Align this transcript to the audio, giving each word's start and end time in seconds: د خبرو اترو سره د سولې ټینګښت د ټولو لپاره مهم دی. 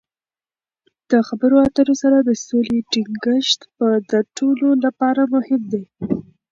د 1.09 1.11
خبرو 1.27 1.57
اترو 1.67 1.95
سره 2.01 2.17
د 2.19 2.29
سولې 2.45 2.77
ټینګښت 2.91 3.59
د 4.11 4.13
ټولو 4.37 4.67
لپاره 4.85 5.21
مهم 5.35 5.61
دی. 5.71 5.83